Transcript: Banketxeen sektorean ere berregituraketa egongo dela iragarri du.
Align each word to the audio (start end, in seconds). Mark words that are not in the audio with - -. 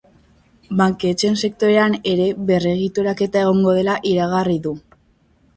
Banketxeen 0.79 1.37
sektorean 1.47 1.97
ere 2.13 2.27
berregituraketa 2.49 3.45
egongo 3.47 3.77
dela 3.81 3.99
iragarri 4.15 4.61
du. 4.69 4.77